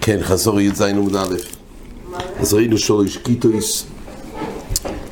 [0.00, 1.34] כן, חזור י"ז עמוד א',
[2.40, 3.86] אז ראינו שלוש קיטויס.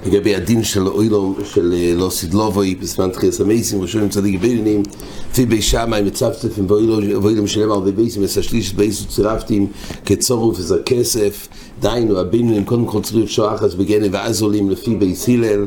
[0.06, 4.82] לגבי הדין של אוילום, של לא סדלובוי, בזמן תחילת המייסים, ראשונים צדיק בינונים,
[5.30, 9.66] לפי בי שמאי מצפצפים ואוילום שלם על בייסים, וסשליש בייסו צירפתים
[10.06, 11.48] כצורוף וזה כסף,
[11.80, 15.66] דיינו, הבינונים קודם כל צריכים שוע אחת בגנה ואז עולים לפי בייס הלל,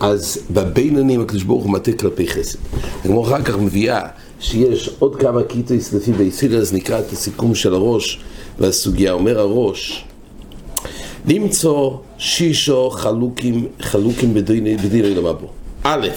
[0.00, 2.58] אז בבינונים הקדוש ברוך הוא מטה כלפי חסד.
[3.04, 4.00] הגמור אחר כך מביאה
[4.40, 8.20] שיש עוד כמה קיטויס לפי בייס הלל, אז נקרא את הסיכום של הראש
[8.58, 10.04] והסוגיה, אומר הראש
[11.28, 15.46] למצוא שישו חלוקים, חלוקים בדין עולם הבא.
[15.82, 16.08] א',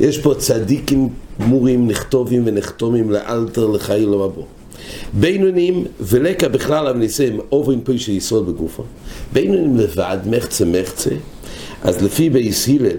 [0.00, 1.08] יש פה צדיקים
[1.40, 4.42] גמורים, נכתובים ונחתומים לאלתר לחיי עולם הבא.
[5.12, 8.82] בינונים ולקה בכלל נסיים עוברים פה של ישראל בגופו.
[9.32, 11.10] בינונים לבד, מחצה מחצה,
[11.82, 12.96] אז לפי בייס הלל,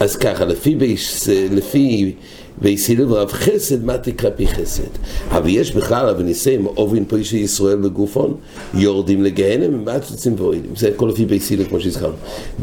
[0.00, 2.12] אז ככה, לפי בייס, לפי
[2.58, 4.82] ויסילל ורב חסד, מה תכלפי חסד?
[5.30, 8.34] אבל יש בכלל, אבל ניסים, אובין פה של ישראל בגופון,
[8.74, 10.70] יורדים לגהנם, ומה צוצים ואוידים.
[10.76, 12.14] זה כל לפי ביסילל, כמו שהזכרנו.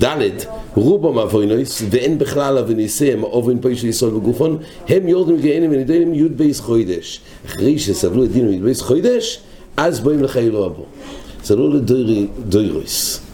[0.04, 0.30] ד',
[0.76, 6.14] רובו מאבוינויס, ואין בכלל, אבל ניסים, אובין פה של ישראל בגופון, הם יורדים לגהנם ונידונים
[6.14, 7.22] י' בייס חוידש.
[7.46, 9.40] אחרי שסבלו את דינו י' בייס חוידש,
[9.78, 10.86] אז באים לחיי לא אבו.
[11.44, 13.29] זה לא לדוירויס.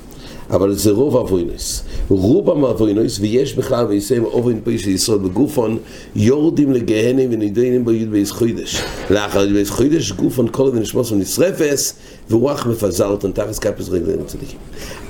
[0.50, 1.84] אבל זה רוב אבוינוס.
[2.10, 5.78] רובם אבוינוס, ויש בכלל ויסיים אובן פי של ישראל בגופון,
[6.16, 8.82] יורדים לגהנם ונידיינים ביוד בייס חוידש.
[9.10, 11.94] לאחר יוד בייס חוידש, גופון כל אבן נשמוס ונשרפס,
[12.32, 14.60] ורוח מפזר אותן תחס כפס רגליהם צדיקים.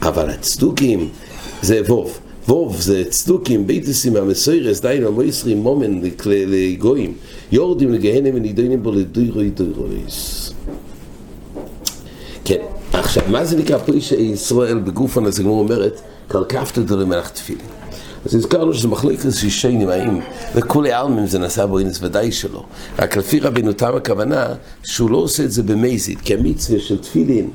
[0.01, 1.09] אבל הצדוקים
[1.61, 2.19] זה ווב.
[2.47, 7.13] ווב זה צדוקים, ביתסים מהמסוירס, דיינו המויסרים מומן לגויים,
[7.51, 10.53] יורדים לגהנם ונידיינים בו לדוירוי דוירויס.
[12.45, 12.61] כן.
[13.17, 17.65] עכשיו, מה זה נקרא פרי ישראל בגופן, אז הגמור אומרת, קרקפת דו למלך תפילין.
[18.25, 20.19] אז הזכרנו שזה מחלקת שישיינים, האם
[20.55, 22.63] לכולי עלמם זה נעשה בו אינס ודאי שלא.
[22.99, 24.45] רק לפי רבינו תם הכוונה
[24.83, 27.49] שהוא לא עושה את זה במזיד, כי המצווה של תפילין,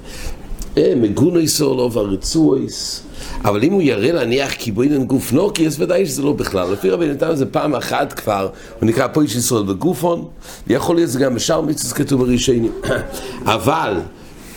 [0.77, 3.03] מגונו יסור לו והרצויס,
[3.45, 6.73] אבל אם הוא יראה להניח קיבוינן גוף נוקי, אז ודאי שזה לא בכלל.
[6.73, 8.49] לפי רבי נתן זה פעם אחת כבר,
[8.81, 10.25] הוא נקרא פה איש ישראל בגופון,
[10.67, 12.73] ויכול להיות זה גם בשאר מצווה כתוב בראשונים.
[13.45, 14.01] אבל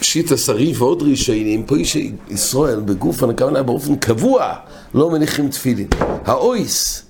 [0.03, 1.97] פשיט השריף ועוד רישיינים, פה איש
[2.29, 4.53] ישראל בגוף הכוונה באופן קבוע
[4.93, 5.87] לא מניחים תפילין.
[6.25, 7.03] האויס,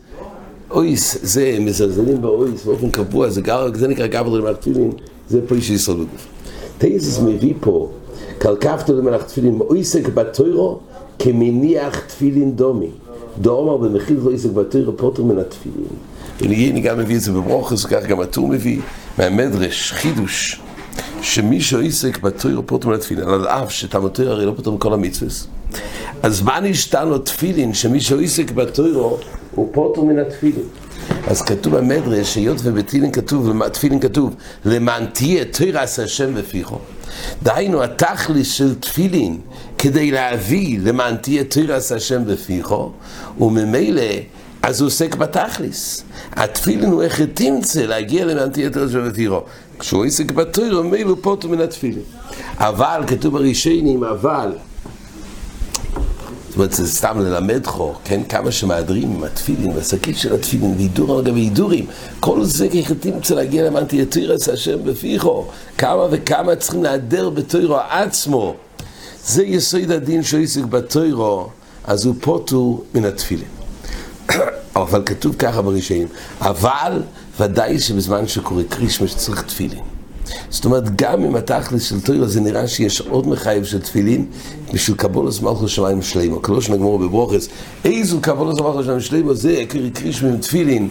[0.72, 4.92] אויס, זה מזלזלים באויס באופן קבוע, זה, גר, זה נקרא גבר למלך תפילין,
[5.30, 6.28] זה פה איש ישראל בגוף.
[6.78, 7.90] תייזס מביא פה,
[8.38, 10.80] קלקפתו למלך תפילין, אויסק בתוירו
[11.20, 12.90] כמניח תפילין דומי.
[13.42, 15.88] דומר במחיל לא עסק בתוירו פוטר מן התפילין.
[16.42, 18.80] אני גם מביא את זה בברוכס, וכך גם הטור מביא,
[19.18, 20.63] מהמדרש, חידוש.
[21.24, 25.48] שמי שעסק בתויר פוטר מן התפילין, על אף שתמותיר הרי לא פוטר מכל המצווס.
[26.24, 29.04] אז מה נשתן לו תפילין שמי שעסק בתויר
[29.56, 30.64] הוא פוטר מן התפילין?
[31.28, 34.36] אז כתוב במדרש, היות ובתפילין כתוב, תפילין כתוב,
[34.66, 36.80] למען תהיה תירס השם בפיכו.
[37.44, 39.38] דהיינו, התכליס של תפילין,
[39.78, 42.92] כדי להביא למען תהיה תירס השם בפיכו,
[43.40, 44.02] וממילא
[44.64, 46.04] אז הוא עוסק בתכליס.
[46.32, 49.42] התפילין הוא איך תמצא להגיע למען תהיה תירס השם בפיכו.
[49.80, 52.04] כשהוא עסק בתוירו, מילא פוטו מן התפילין.
[52.58, 54.52] אבל, כתוב בראשונים, אבל,
[56.50, 61.18] זאת אומרת, זה סתם ללמד חור, כן, כמה שמהדרים עם התפילין, והשקית של התפילין, והידור
[61.18, 61.86] על גבי הידורים,
[62.20, 65.46] כל זה ככה תמצא להגיע למען תהיה תירס השם בפיכו,
[65.78, 68.56] כמה וכמה צריכים להדר בתוירו עצמו.
[69.26, 71.50] זה יסוד הדין שהוא עסק בתוירו,
[71.84, 73.63] אז הוא פוטו מן התפילין.
[74.76, 76.08] אבל כתוב ככה בראשונים,
[76.42, 77.02] אבל
[77.40, 79.80] ודאי שבזמן שקורה קרישמה שצריך תפילין.
[80.50, 84.26] זאת אומרת, גם אם התכלס של תוירה זה נראה שיש עוד מחייב של תפילין,
[84.74, 86.42] בשביל קבולוס מלכו שמיים שלימו.
[86.42, 87.48] כמו שנגמור בברוכס,
[87.86, 89.64] איזו קבולוס מלכו שמיים שלימו, זה
[89.94, 90.88] קרישמה עם תפילין.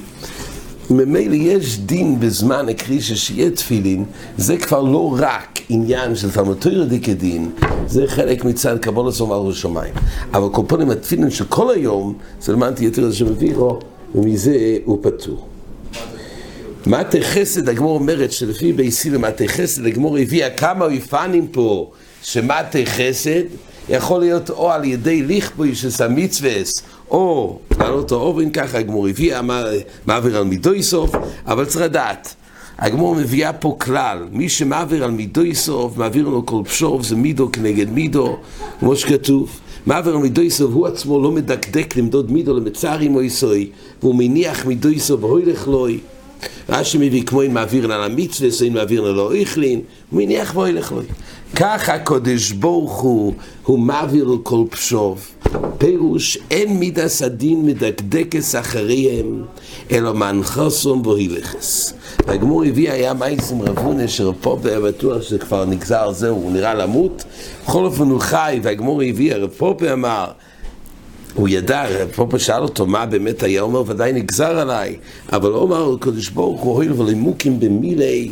[0.90, 4.04] ממילא יש דין בזמן הקרישה שיהיה תפילין,
[4.38, 7.50] זה כבר לא רק עניין של תלמוד תוירה דקדין,
[7.86, 9.94] זה חלק מצד קבולוס ומלכו שמיים.
[10.34, 13.78] אבל כל פעם התפילין של כל היום, זה למען תהיה תוירה שמביאו,
[14.14, 15.46] ומזה הוא פטור.
[16.86, 21.90] מטה חסד, הגמור אומרת שלפי בייסילה מטה חסד, הגמור הביאה כמה אויפנים פה
[22.22, 23.42] שמטה חסד
[23.88, 29.40] יכול להיות או על ידי ליכבוי של סמיצווס או לעלות האובן, ככה הגמור הביאה
[30.06, 31.10] מעביר על מידוי סוף,
[31.46, 32.34] אבל צריך לדעת
[32.78, 37.52] הגמור מביאה פה כלל, מי שמעביר על מידוי סוף, מעביר לו כל פשוב, זה מידו
[37.52, 38.36] כנגד מידו,
[38.80, 39.60] כמו שכתוב.
[39.86, 43.70] מעביר מידוי סוף, הוא עצמו לא מדקדק למדוד מידו למצערי מויסוי,
[44.02, 45.98] והוא מניח מידוי סוף והוילך לוי.
[46.68, 49.80] רש"י מביא כמו אין מעבירן על המצווה, אין מעבירן לא איכלין,
[50.10, 51.00] הוא מניח בו ילך לו.
[51.56, 53.34] כך הקודש ברוך הוא,
[53.64, 55.28] הוא מעביר על כל פשוב.
[55.78, 59.42] פירוש אין מידס הדין מדקדקס אחריהם
[59.90, 61.94] אלא מנחסום והילכס
[62.26, 66.74] והגמור הביא היה מייס עם רבונה שרפו היה בטוח שזה כבר נגזר זהו הוא נראה
[66.74, 67.24] למות.
[67.64, 70.26] בכל אופן הוא חי והגמור הביא הרפו אמר
[71.34, 71.84] הוא ידע,
[72.14, 74.96] פופו שאל אותו מה באמת היה, אומר ודאי נגזר עליי,
[75.32, 78.30] אבל אומר הקדוש ברוך הוא הואיל ולמוקים במילי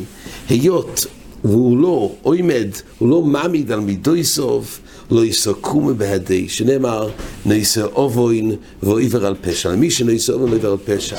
[0.49, 1.07] היות
[1.45, 2.69] והוא לא עומד,
[2.99, 7.09] הוא לא מעמיד על מידוי סוף, לא יסקום בהדי, שנאמר
[7.47, 11.17] נעשה אובוין ואיבר על פשע, למי שנעשה אובוין ואיבר על פשע.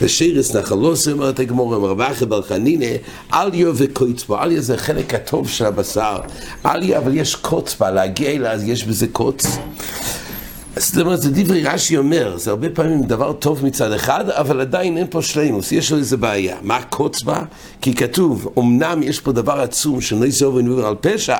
[0.00, 2.86] לשירס נחלוס, אומרת הגמור, אמר רבחי בר חנינא,
[3.32, 6.18] אליה וקוץ אליה זה החלק הטוב של הבשר,
[6.66, 9.46] אליה אבל יש קוץ בה, להגיע אליה אז יש בזה קוץ.
[10.76, 14.98] זאת אומרת, זה דברי רש"י אומר, זה הרבה פעמים דבר טוב מצד אחד, אבל עדיין
[14.98, 16.56] אין פה שלימוס, יש לו איזה בעיה.
[16.62, 17.42] מה הקוץ בה?
[17.80, 21.36] כי כתוב, אמנם יש פה דבר עצום שלא יסעור ונעבר על פשע,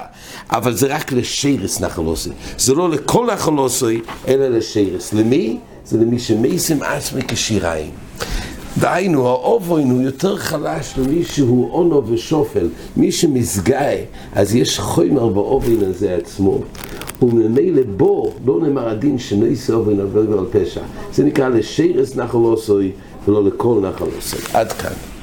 [0.51, 2.31] אבל זה רק לשרס נחלוסי.
[2.59, 5.13] זה לא לכל נחלוסי, אלא לשרס.
[5.13, 5.59] למי?
[5.85, 7.91] זה למי שמייסים עצמי כשיריים.
[8.79, 12.69] דהיינו, האובוין הוא יותר חלש למי שהוא אונו ושופל.
[12.97, 14.03] מי שמסגאה,
[14.35, 16.61] אז יש חומר באובוין הזה עצמו.
[17.25, 19.17] וממילא בו לא נאמר הדין
[19.47, 20.81] יסעור ונעבר על פשע.
[21.13, 22.93] זה נקרא לשרס נחל אוסוי
[23.29, 24.41] ולא לכל נחל אוסוי.
[24.53, 25.14] עד כאן.